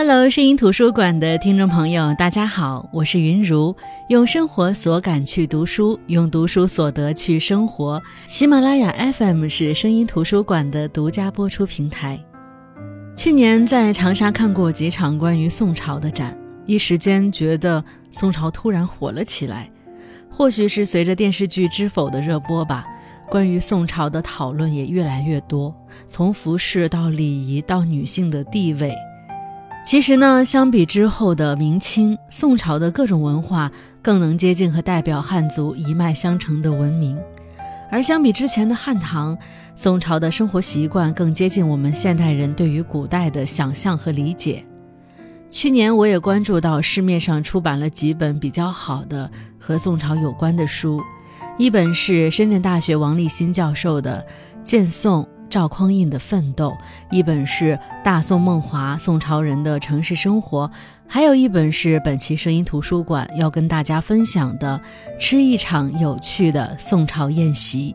[0.00, 3.74] Hello，声音图书馆的听众朋友，大家好，我是云如，
[4.08, 8.00] 用生活所感去读书，用读书所得去生活。
[8.28, 12.16] 喜马拉雅 FM 是声音图书馆的独家播出平台。
[13.16, 19.68] 去年在长沙看过几场关于宋朝的展，一时间觉得宋朝突然火了起来。
[20.30, 22.86] 或许是随着电视剧《知否》的热播吧，
[23.28, 25.74] 关于宋朝的讨论也越来越多，
[26.06, 28.94] 从服饰到礼仪到女性的地位。
[29.88, 37.16] 其实呢，相比之后的明清，宋朝的各种文化更能接近和代表汉族一脉相承的文明；
[37.90, 39.34] 而相比之前的汉唐，
[39.74, 44.62] 宋朝的生活习惯更接近我们现代人对于古代的想象和理解。
[45.48, 51.00] 去年我也关注到市面上出版了几本比较好的和宋朝有关的书，
[51.56, 54.22] 一本是深圳大学王立新教授的
[54.62, 55.22] 《见宋》。
[55.50, 56.76] 赵匡胤的奋斗，
[57.10, 57.72] 一本是
[58.04, 60.70] 《大宋梦华》，宋朝人的城市生活，
[61.06, 64.80] 还有一本是本期声音图书馆要跟大家分享的
[65.20, 67.92] 《吃一场有趣的宋朝宴席》。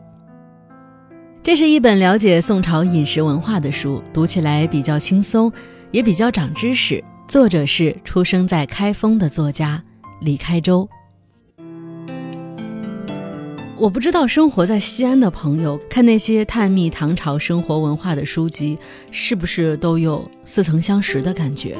[1.42, 5.52] 这是一本了解宋朝饮食文化的书，读起来比较轻松，
[5.90, 7.04] 也比较长知识。
[7.28, 9.82] 作者是出生在开封的作家
[10.20, 10.88] 李开周。
[13.76, 18.78] 我不知道生活在西安的朋友看那些探秘唐朝生活文化的书籍，
[19.10, 21.76] 是不是都有似曾相识的感觉？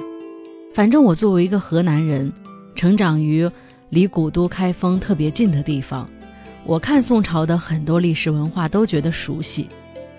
[0.75, 2.33] 反正我作为一个河南人，
[2.75, 3.49] 成长于
[3.91, 6.09] 离古都开封特别近的地方，
[6.65, 9.69] 我看宋朝的很多历史文化都觉得熟悉，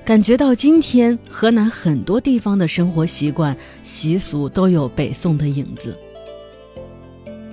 [0.05, 5.99] 感觉到今天河南很多地方的生活习惯习俗都有北宋的影子。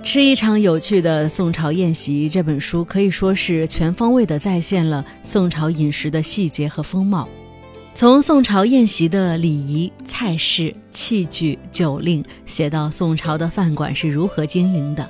[0.03, 7.27] 吃一场有趣的宋朝宴席这本书可以说是全方位地再现了宋朝饮食的细节和风貌，
[7.95, 15.09] 从宋朝宴席的礼仪、菜式、器具、酒令，写到宋朝的饭馆是如何经营的。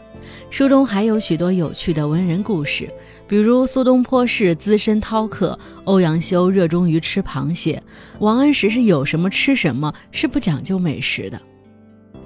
[0.52, 2.88] 书中还有许多有趣的文人故事，
[3.28, 7.82] 比如苏东坡是资深饕客，欧阳修热衷于吃螃蟹，
[8.20, 11.42] 王安石是有什么吃什么，是不讲究美食的。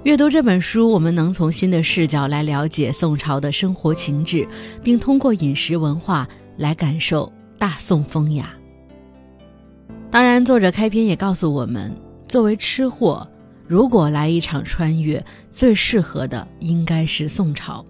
[0.04, 4.46] 阅读这本书，我们能从新的视角来了解宋朝的生活情致，
[4.82, 6.26] 并通过饮食文化
[6.56, 8.48] 来感受大宋风雅。
[10.08, 11.92] 当然，作者开篇也告诉我们，
[12.28, 13.28] 作为吃货，
[13.66, 17.84] 如果来一场穿越，最适合的应该是宋朝。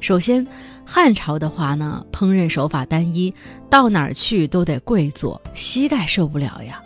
[0.00, 0.44] 首先，
[0.84, 3.32] 汉朝的话呢，烹饪手法单一，
[3.70, 6.82] 到哪儿去都得跪坐，膝盖受不了呀。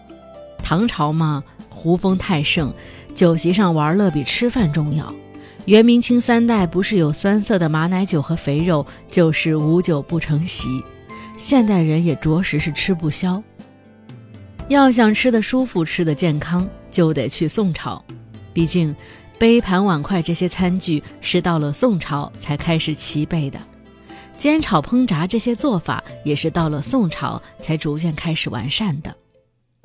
[0.63, 1.43] 唐朝嘛，
[1.79, 2.75] 胡风太盛。
[3.15, 5.15] 酒席上玩乐比吃饭重要。
[5.65, 10.83] 元明清三代不是有酸涩的马奶酒和肥肉，就是无酒不成席。
[11.37, 13.43] 现代人也着实是吃不消。
[14.69, 18.05] 要想吃得舒服、吃得健康，就得去宋朝。
[18.53, 18.95] 毕竟，
[19.39, 23.59] 杯盘碗筷这些餐具是到了宋朝才开始齐备的。
[24.37, 29.15] 煎炒烹炸这些做法也是到了宋朝才逐渐开始完善的。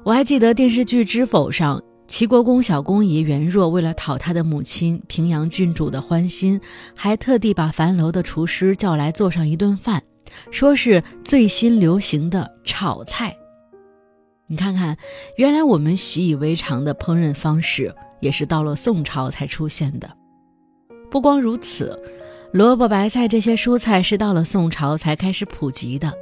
[0.06, 1.82] 我还记得电视剧《知否》上。
[2.06, 6.60] 齐国公小公爷袁若为了讨他的母亲平阳郡主的欢心，
[6.98, 10.04] 还特地把樊楼的厨师叫来做上一顿饭，
[10.52, 13.34] 说是最新流行的炒菜。
[14.48, 14.98] 你看看，
[15.38, 20.12] 原来我们习以为常的烹饪方式，也是到了宋朝才出现的。
[21.10, 21.98] 不光如此，
[22.52, 26.14] 萝卜、白菜这些蔬菜是到了宋朝才开始普及的，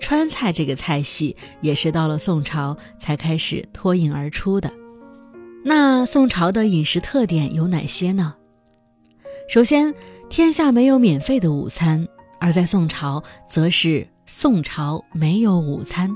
[0.00, 4.70] 川菜这个菜系也是到了宋朝才开始脱颖而出的。
[5.64, 8.34] 那宋朝的饮食特点有哪些呢？
[9.48, 9.92] 首先，
[10.28, 12.06] 天下没有免费的午餐，
[12.38, 16.14] 而在宋朝，则是宋朝没有午餐。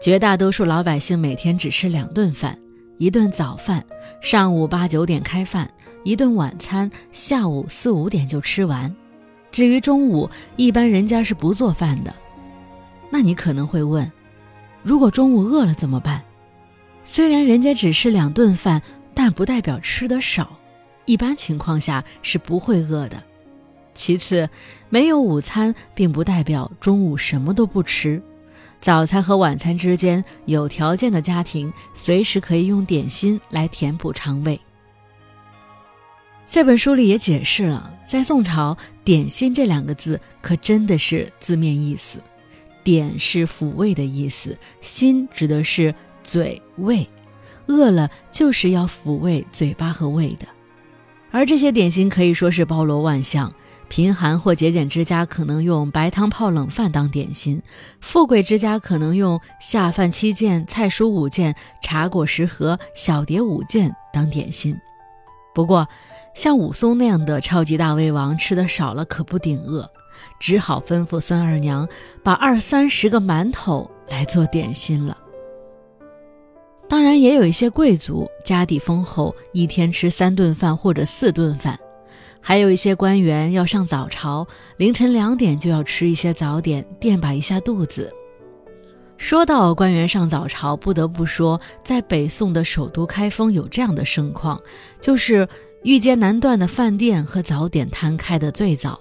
[0.00, 2.58] 绝大多数老百姓每天只吃两顿饭：
[2.98, 3.84] 一顿早饭，
[4.20, 5.66] 上午八九点开饭；
[6.02, 8.94] 一顿晚餐，下午四五点就吃完。
[9.52, 12.14] 至于中午，一般人家是不做饭的。
[13.10, 14.10] 那你可能会问，
[14.82, 16.22] 如果中午饿了怎么办？
[17.04, 18.80] 虽然人家只吃两顿饭，
[19.14, 20.56] 但不代表吃的少，
[21.06, 23.22] 一般情况下是不会饿的。
[23.94, 24.48] 其次，
[24.88, 28.22] 没有午餐并不代表中午什么都不吃，
[28.80, 34.58] 早餐和晚餐之间，有条件的家庭随时可以用点心来填补肠胃。
[36.46, 42.22] 这本书里也解释了，在宋朝，“点心”这两个字可真的是字面意思
[42.84, 45.94] ，“点”是抚慰的意思，“心”指的是。
[46.22, 47.08] 嘴胃，
[47.66, 50.46] 饿了就是要抚慰嘴巴和胃的。
[51.32, 53.52] 而这些点心可以说是包罗万象，
[53.88, 57.60] 贫寒或节俭之家可能用白汤泡冷饭当点心，
[58.00, 64.76] 富贵之家可能用下饭七件、菜蔬五件、茶果十盒、小碟五件当点心。
[65.52, 65.88] 不过，
[66.32, 69.90] 像武松那样的超级大胃王吃的少了可不顶饿，
[70.40, 71.86] 只好吩咐孙二娘
[72.24, 75.16] 把二三十个馒头来做点心了。
[76.88, 81.76] 当然，也有一些贵族家底丰厚，一天吃三顿饭或者四顿饭；
[82.40, 84.44] 还有一些官员要上早朝，
[84.76, 88.12] 凌晨两点就要吃一些早点垫吧一下肚子。
[89.16, 94.60] 说到官员上早朝，不得不说，在北宋的首都开封有这样的盛况，
[95.00, 95.46] 就是
[95.84, 98.98] 御街南段的饭店和早点摊开的最早，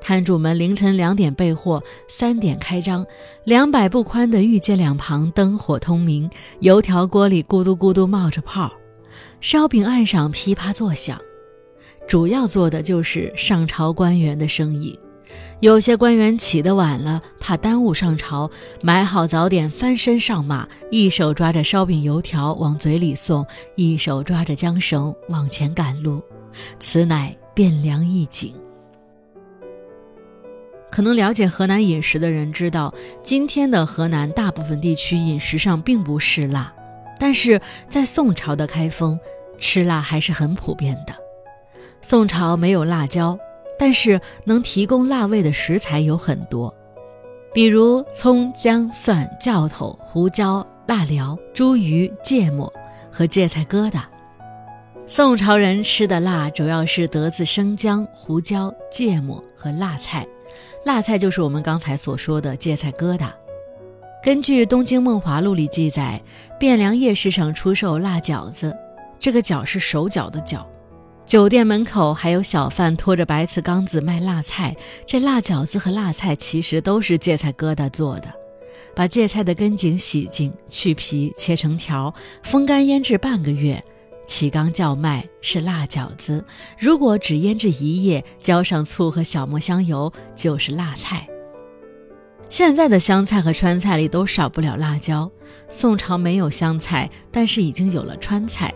[0.00, 3.06] 摊主们凌晨两点备货，三点开张，
[3.44, 6.28] 两百步宽的御街两旁灯火通明，
[6.60, 8.72] 油条锅里咕嘟咕嘟冒着泡，
[9.40, 11.18] 烧饼案上噼啪作响，
[12.08, 14.98] 主要做的就是上朝官员的生意。
[15.60, 18.50] 有些官员起得晚了，怕耽误上朝，
[18.82, 23.46] 买好早点，翻身上马，一手抓着烧饼油条往嘴里送，
[23.76, 26.20] 一手抓着缰绳往前赶路。
[26.80, 28.56] 此乃汴梁一景。
[30.90, 32.92] 可能了解河南饮食的人知道，
[33.22, 36.72] 今天的河南大部分地区饮食上并不嗜辣，
[37.18, 39.18] 但是在宋朝的开封，
[39.58, 41.14] 吃辣还是很普遍的。
[42.02, 43.38] 宋朝没有辣椒。
[43.78, 46.76] 但是能提供辣味的食材有很多，
[47.54, 52.70] 比如葱、姜、蒜、酵头、胡椒、辣条、茱萸、芥末
[53.10, 54.02] 和芥菜疙瘩。
[55.06, 60.26] 宋朝人吃的辣主要是得自生姜、胡椒、芥末和辣菜，
[60.84, 63.30] 辣菜就是我们刚才所说的芥菜疙瘩。
[64.22, 66.20] 根据《东京梦华录》里记载，
[66.58, 68.76] 汴梁夜市上出售辣饺子，
[69.18, 70.66] 这个饺是手饺的饺。
[71.24, 74.76] 酒店门口还有小贩拖着白瓷缸子卖辣菜，
[75.06, 78.28] 这辣饺子和辣菜其实都是芥菜疙瘩做的。
[78.94, 82.12] 把芥菜的根茎洗净、去皮、切成条，
[82.42, 83.82] 风干腌制半个月，
[84.30, 86.44] 起缸叫卖是辣饺子。
[86.78, 91.26] 如果只腌制一夜，浇上醋和小磨香油，就是辣菜。
[92.48, 95.28] 现在的湘菜和川菜里都少不了辣椒。
[95.68, 98.72] 宋朝没有湘菜，但是已经有了川菜。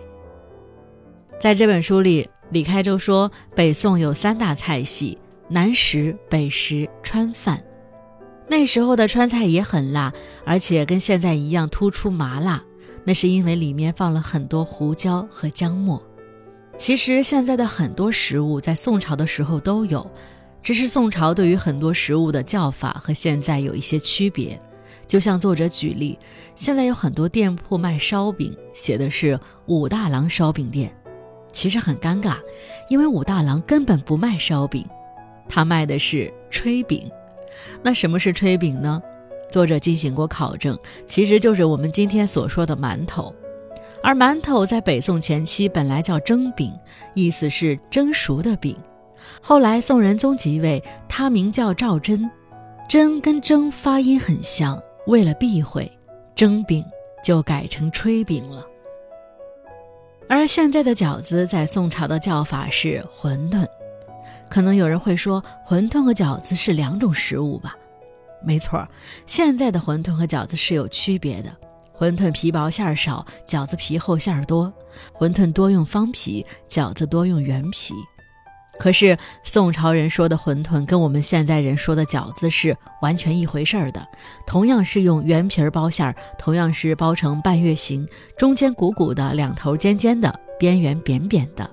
[1.40, 2.28] 在这本书里。
[2.50, 5.16] 李开周说，北宋有三大菜系：
[5.48, 7.64] 南食、北食、川饭。
[8.48, 10.12] 那时候的川菜也很辣，
[10.44, 12.62] 而且跟现在一样突出麻辣。
[13.04, 16.02] 那是因为里面放了很多胡椒和姜末。
[16.76, 20.10] 其实现在的很多食物在宋朝的时候都有，
[20.62, 24.58] 只是宋朝对于很多食物的叫法和现在有一些区别。
[25.06, 26.18] 就像作者举例，
[26.54, 30.92] 现在有很多店铺卖烧饼，写的是武大郎烧饼店。
[31.52, 32.38] 其实很尴尬，
[32.88, 34.84] 因为武大郎根本不卖烧饼，
[35.48, 37.08] 他卖的是炊饼。
[37.82, 39.00] 那什么是炊饼呢？
[39.54, 43.32] 作者进行过考证，其实就是我们今天所说的馒头。
[44.02, 46.76] 而馒头在北宋前期本来叫蒸饼，
[47.14, 48.76] 意思是蒸熟的饼。
[49.40, 52.28] 后来宋仁宗即位，他名叫赵祯，
[52.88, 55.88] 真跟蒸发音很像，为了避讳，
[56.34, 56.84] 蒸饼
[57.22, 58.66] 就改成炊饼了。
[60.28, 63.64] 而现在的饺子在宋朝的叫法是馄饨，
[64.48, 67.76] 可能有人会说馄饨和饺子是两种食物吧？
[68.46, 68.86] 没错，
[69.26, 71.50] 现在的馄饨和饺子是有区别的。
[71.96, 74.72] 馄饨皮薄馅儿少，饺子皮厚馅儿多。
[75.18, 77.94] 馄饨多用方皮，饺子多用圆皮。
[78.76, 84.04] 可是宋朝人说的馄饨跟我们现在人说的饺子是完全一回事儿的，
[84.44, 88.04] 同样是用圆皮儿包馅儿，同样是包成半月形，
[88.36, 91.70] 中间鼓鼓的，两头尖尖的，边缘扁扁的。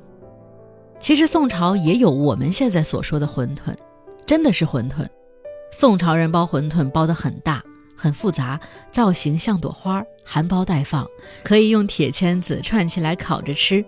[1.00, 3.76] 其实宋朝也有我们现在所说的馄饨，
[4.28, 5.08] 真的是馄饨。
[5.72, 7.64] 宋朝人包馄饨包得很大，
[7.96, 8.60] 很复杂，
[8.92, 11.08] 造型像朵花，含苞待放，
[11.44, 13.84] 可以用铁签子串起来烤着吃。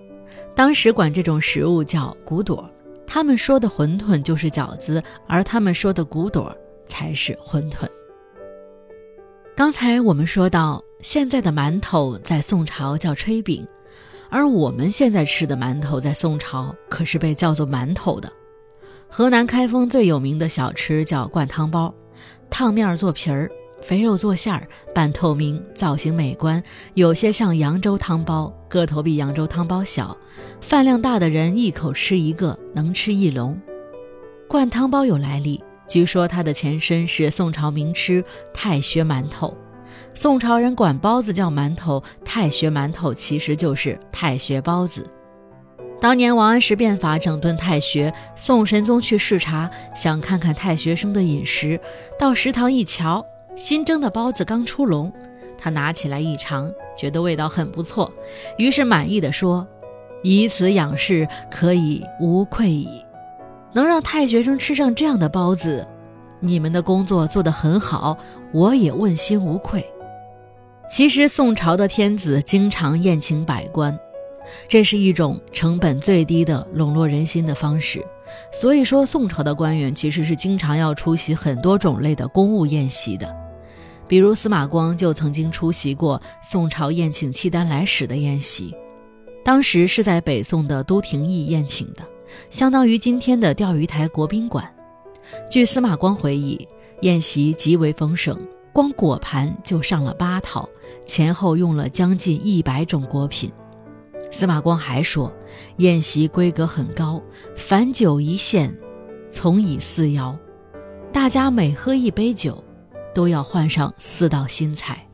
[0.55, 2.67] 当时管这种食物叫骨朵。
[3.05, 6.55] 他们说的馄饨就是饺子，而他们说的骨朵
[6.87, 7.85] 才是馄饨。
[9.55, 13.67] 刚才我们说到，现在的馒头在宋朝叫炊饼，
[14.29, 18.31] 而我们现在吃的馒头在宋朝可是被叫做馒头的。
[19.15, 21.93] 河南开封最有名的小吃叫灌汤包，
[22.49, 23.47] 烫面做皮儿。
[23.79, 26.63] 肥肉做馅儿，半透明，造型美观，
[26.95, 30.17] 有些像扬州汤包，个头比扬州汤包小，
[30.61, 33.55] 饭量大的人一口吃一个，能吃一笼。
[34.47, 39.55] 灌汤包有来历，据说它的前身是宋朝名吃太学馒头，
[40.15, 45.07] 宋朝人管包子叫馒头，太学馒头其实就是太学包子。
[46.03, 51.79] 当年王安石变法整顿太学，宋神宗去视察，想看看太学生的饮食，
[52.19, 53.25] 到食堂一瞧。
[53.55, 55.09] 新蒸的包子刚出笼，
[55.57, 58.11] 他拿起来一尝，觉得味道很不错，
[58.57, 59.65] 于是满意的说
[60.23, 63.01] ：“以此养士，可以无愧矣。
[63.71, 65.87] 能让太学生吃上这样的包子，
[66.41, 68.17] 你们的工作做得很好，
[68.51, 69.81] 我也问心无愧。
[70.89, 73.97] 其实宋朝的天子经常宴请百官，
[74.67, 78.05] 这是一种成本最低的笼络人心的方式。
[78.51, 83.33] 所以说，宋朝的官员其实是经常要出席很多种类的公务宴席的。
[84.07, 88.75] 比如司马光就曾经出席过宋朝宴请契丹来使的宴席，
[89.45, 92.03] 当时是在北宋的都亭驿宴请的。
[92.49, 94.67] 相当于今天的钓鱼台国宾馆。
[95.49, 96.67] 据司马光回忆，
[97.01, 98.37] 宴席极为丰盛，
[98.73, 100.67] 光果盘就上了八套，
[101.05, 103.51] 前后用了将近一百种果品。
[104.33, 105.31] 司马光还说，
[105.77, 107.21] 宴席规格很高，
[107.55, 108.75] 凡酒一献，
[109.29, 110.35] 从以四肴，
[111.13, 112.61] 大家每喝一杯酒，
[113.13, 115.07] 都要换上四道新菜。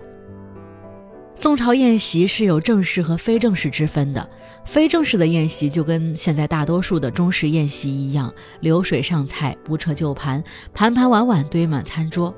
[1.36, 4.30] 宋朝宴席是有正式和非正式之分的。
[4.64, 10.42] 非正式的宴席就跟现在大多数的中式宴席一样，流水上菜，不撤旧盘，
[10.74, 12.34] 盘盘碗碗堆满餐桌。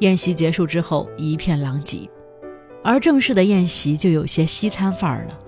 [0.00, 2.00] 宴席结束之后，一片狼藉。
[2.84, 5.38] 而正式的宴席就有些西餐范儿了，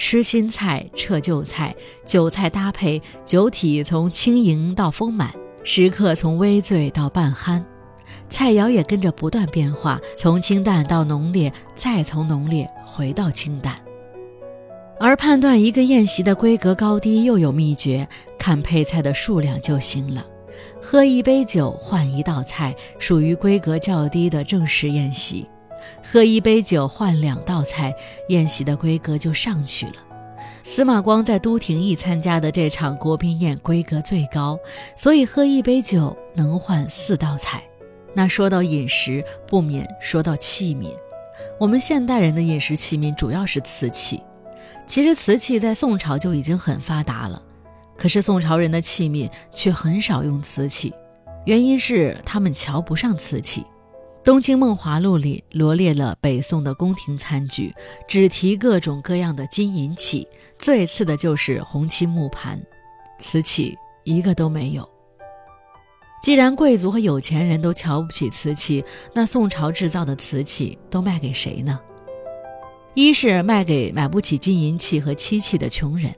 [0.00, 1.76] 吃新菜，撤旧菜，
[2.06, 5.30] 酒菜搭配，酒体从轻盈到丰满，
[5.62, 7.62] 食客从微醉到半酣。
[8.30, 13.76] 菜肴也跟着不断变化，从清淡到浓烈，再从浓烈回到清淡。
[14.98, 20.26] 而判断一个宴席的规格高低又有秘诀，看配菜的数量就行了。
[20.80, 25.46] 喝一杯酒换一道菜，属于规格较低的正式宴席；
[26.02, 27.94] 喝一杯酒换两道菜，
[28.28, 29.94] 宴席的规格就上去了。
[30.62, 34.58] 司马光在都亭驿参加的这场国宾宴规格最高，
[34.96, 37.62] 所以喝一杯酒能换四道菜。
[38.14, 40.92] 那说到饮食，不免说到器皿。
[41.58, 44.22] 我们现代人的饮食器皿主要是瓷器，
[44.86, 47.40] 其实瓷器在宋朝就已经很发达了，
[47.96, 50.92] 可是宋朝人的器皿却很少用瓷器，
[51.46, 53.62] 原因是他们瞧不上瓷器。
[54.22, 57.74] 《东京梦华录》里罗列了北宋的宫廷餐具，
[58.06, 62.60] 只提各种各样的金银器，最次的就是红漆木盘，
[63.18, 64.86] 瓷器一个都没有。
[66.22, 68.84] 既然贵族和有钱人都瞧不起瓷器，
[69.14, 71.80] 那宋朝制造的瓷器都卖给谁呢？
[72.92, 76.14] 一是卖给买不起金银器和漆器的穷人，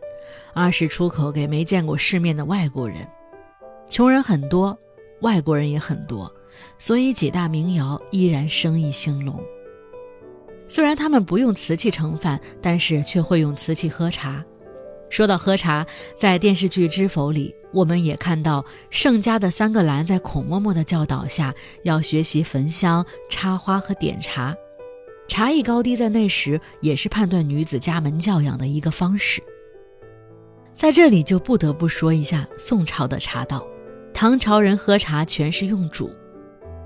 [0.52, 3.06] 二是出口给没见过世面的外国人。
[3.88, 4.76] 穷人很多，
[5.20, 6.28] 外国人也很多，
[6.78, 9.38] 所以几大名窑依然生意兴隆。
[10.68, 14.44] 虽然他们不用瓷器盛饭，但是却会用瓷器喝茶。
[15.10, 24.56] 说到喝茶，在电视剧《知否》里，我们也看到盛家的三个兰在孔嬷嬷的教导下，要学习焚香、插花和点茶。
[25.28, 29.42] 茶艺高低在那时也是判断女子家门教养的一个方式。
[30.74, 33.62] 在这里就不得不说一下宋朝的茶道，
[34.14, 36.10] 唐朝人喝茶全是用煮。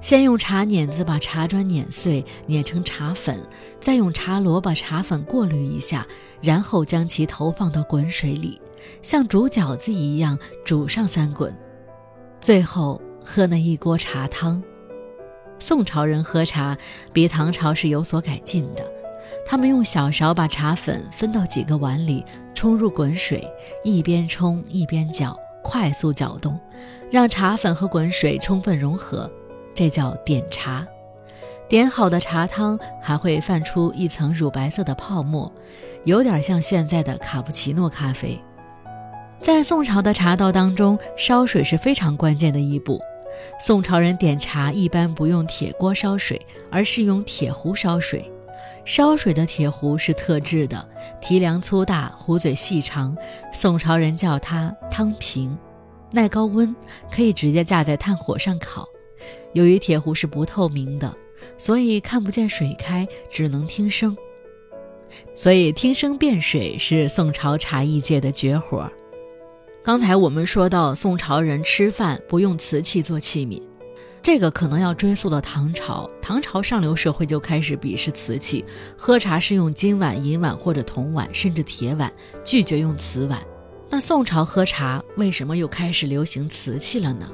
[0.06, 3.44] 先用茶碾子把茶砖碾碎，碾成茶粉，
[3.80, 6.06] 再用茶箩把茶粉过滤一下，
[6.40, 8.60] 然后将其投放到滚水里，
[9.02, 11.52] 像煮饺子一样煮上三滚，
[12.40, 14.62] 最后喝那一锅茶汤。
[15.58, 16.78] 宋朝人喝茶
[17.12, 18.88] 比唐朝是有所改进的，
[19.44, 23.44] 他们用小勺把茶粉分到几个碗里，冲入滚水，
[23.82, 26.56] 一边冲一边搅，快速搅动，
[27.10, 29.28] 让茶粉和滚水充分融合。
[29.76, 30.87] 这叫点茶，
[31.68, 35.52] 点好的茶汤还会泛出一层乳白色的泡沫，
[36.04, 38.40] 有点像现在的卡布奇诺咖啡。
[39.38, 42.99] 在宋朝的茶道当中，烧水是非常关键的一步。
[43.61, 46.40] 宋朝人点茶一般不用铁锅烧水，
[46.71, 48.33] 而是用铁壶烧水。
[48.87, 50.88] 烧水的铁壶是特制的，
[51.21, 53.14] 提梁粗大，壶嘴细长。
[53.52, 55.54] 宋朝人叫它汤瓶，
[56.12, 56.75] 耐高温，
[57.11, 58.87] 可以直接架在炭火上烤。
[59.56, 61.16] 由于铁壶是不透明的，
[61.56, 64.14] 所以看不见水开，只能听声。
[65.34, 68.92] 所以听声辨水是宋朝茶艺界的绝活。
[69.82, 73.62] 刚才我们说到宋朝人吃饭不用瓷器做器皿，
[74.22, 76.10] 这个可能要追溯到唐朝。
[76.20, 78.62] 唐朝上流社会就开始鄙视瓷器，
[78.94, 82.12] 喝茶是用金碗、银碗或者铜碗，甚至铁碗，
[82.44, 83.42] 拒绝用瓷碗。
[83.88, 87.26] 那宋朝喝茶为什么又开始流行瓷器了呢？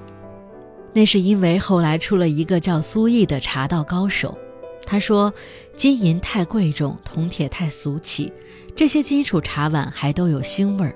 [0.92, 4.37] 那是因为后来出了一个叫苏毅的茶道高手，
[4.84, 5.32] 他说
[5.75, 8.32] ：“金银太贵重，铜铁太俗气，
[8.76, 10.94] 这些金属茶碗还都有腥味儿，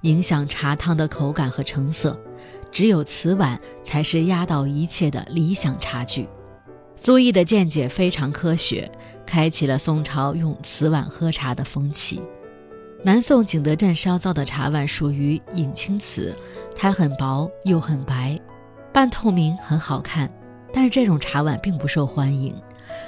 [0.00, 2.18] 影响茶汤的口感和成色。
[2.72, 6.28] 只有瓷碗才是压倒一切的理想茶具。”
[6.96, 8.90] 苏毅的见解非常科学，
[9.26, 12.20] 开启了宋朝用瓷碗喝茶的风气。
[13.04, 16.34] 南宋景德镇烧造的茶碗属于隐青瓷，
[16.74, 18.36] 它很薄又很白，
[18.96, 20.26] 半透明，很好看。
[20.72, 22.56] 但是这种茶碗并不受欢迎。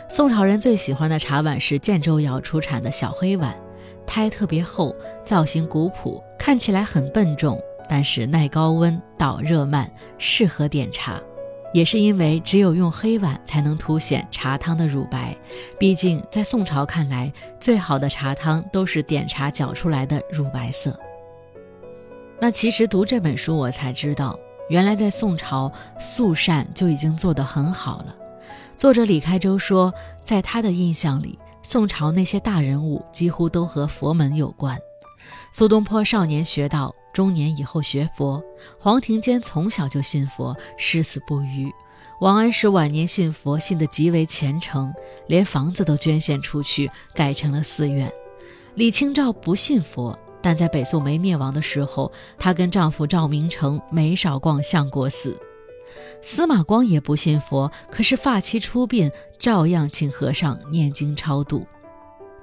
[0.07, 3.59] 宋朝人最喜欢的茶碗是建州窑出产的小黑碗，
[4.07, 11.19] 胎特别厚，造型古朴，看起来很笨重，但是耐高温、导热慢，适合点茶。
[11.73, 15.35] 也是因为只有用黑碗才能凸显茶汤的乳白，
[15.79, 20.95] 毕竟在宋朝看来，最好的茶汤都是点茶搅出来的乳白色。
[22.39, 28.15] 那其实读这本书，我才知道，原来在宋朝素膳就已经做得很好了。
[28.77, 29.93] 作者李开周说，
[30.25, 34.79] 在他的印象里，宋朝那些大人物几乎都和佛门有关。
[35.53, 36.95] 苏东坡少年学道。
[37.11, 38.41] 中年以后学佛，
[38.79, 41.69] 黄庭坚从小就信佛，誓死不渝。
[42.21, 44.95] 王安石晚年信佛，信得极为虔诚，
[45.27, 48.09] 连房子都捐献出去，改成了寺院。
[48.77, 55.39] 李清照不信佛，但在北宋没灭亡的时候，她跟丈夫赵明诚没少逛相国寺。
[56.21, 61.67] 司马光也不信佛，可是发妻出殡，照样请和尚念经超度。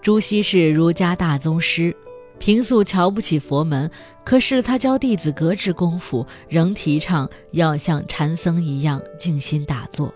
[0.02, 1.96] 朱熹是儒家大宗师。
[2.38, 3.90] 平素瞧不起佛门，
[4.25, 10.14] 可是他教弟子格致功夫，仍提倡要像禅僧一样静心打坐。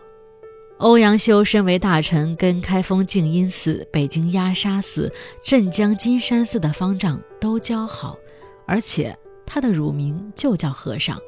[0.80, 5.12] 欧阳修身为大臣，跟开封静音寺、北京鸦沙寺、
[5.44, 8.18] 镇江金山寺的方丈都交好，
[8.66, 9.14] 而且
[9.46, 11.20] 他的乳名就叫和尚。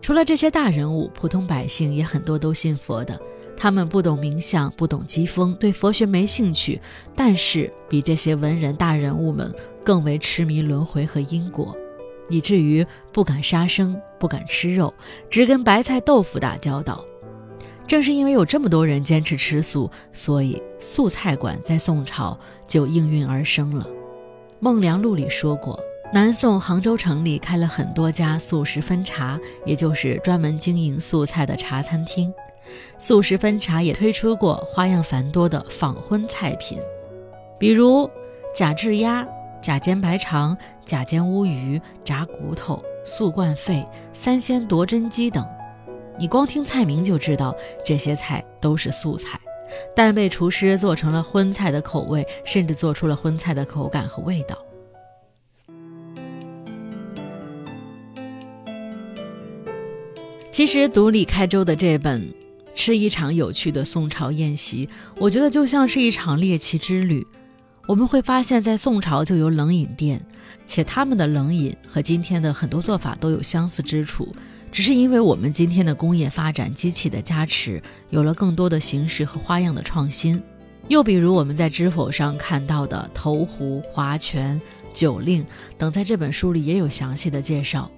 [0.00, 3.16] 除了这些大人物，普通百姓也很多都信佛的。
[3.56, 6.80] 他们不懂名相，不懂机锋，对佛学没兴趣，
[7.14, 11.76] 但是比这些文人大人物们更为痴迷轮回和因果，
[12.28, 14.92] 以至于不敢杀生，不敢吃肉，
[15.30, 17.04] 只跟白菜豆腐打交道。
[17.92, 23.84] 正是因为有这么多人坚持吃素，所以素菜馆在宋朝就应运而生了。
[24.60, 25.78] 《孟良录》里说过，
[26.10, 32.32] 南宋杭州城里开了很多家素食分茶，也就是专门经营素菜的茶餐厅。
[32.98, 36.78] 素食分茶也推出过花样繁多的仿荤菜品，
[37.58, 38.10] 比如
[38.54, 39.28] 假炙鸭、
[39.60, 45.46] 假煎白肠、假煎乌鱼、炸骨头、素灌肺、三鲜夺真鸡等。
[46.18, 49.40] 你光听菜名就知道这些菜都是素菜，
[49.94, 54.56] 但被厨师做成了荤菜的口味，甚至做出了荤菜的口感和味道。
[60.50, 62.32] 其实读李开周的这本。
[62.74, 67.24] 吃一场有趣的宋朝宴席，我觉得就像是一场猎奇之旅。
[67.86, 70.18] 我们会发现，在宋朝就有冷饮店，
[70.64, 74.34] 且他们的冷饮和今天的很多做法都有相似之处，
[74.72, 80.42] 只是因为我们今天的工业发展、机器的加持，有了更多的形式和花样的创新。
[80.88, 84.60] 又比如我们在知否上看到的投壶、划拳、
[84.94, 85.44] 酒令
[85.76, 87.90] 等，在这本书里也有详细的介绍。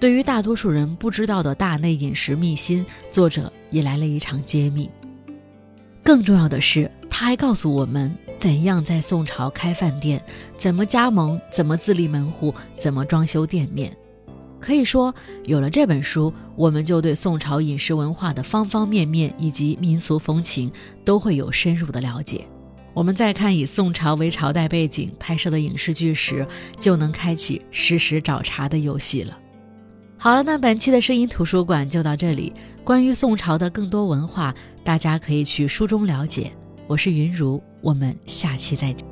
[0.00, 4.90] 对于大多数人不知道的大内饮食秘辛，作者也来了一场揭秘。
[6.02, 10.20] 更重要的是，他还告诉我们怎样在宋朝开饭店，
[10.56, 13.94] 怎么加盟，怎么自立门户，怎么装修店面。
[14.60, 15.14] 可以说，
[15.44, 20.70] 有了这本书，我们就对宋朝饮食文化的方方面面以及民俗风情
[21.04, 22.46] 都会有深入的了解。
[22.94, 26.46] 我们再看以宋朝为朝代背景拍摄的影视剧时，
[26.80, 29.38] 就能开启实时找茬的游戏了。
[30.16, 32.52] 好了，那本期的声音图书馆就到这里。
[32.82, 36.50] 关于宋朝的更多文化，大家可以去书中了解。
[36.86, 39.05] 我是云如，我们下期再见。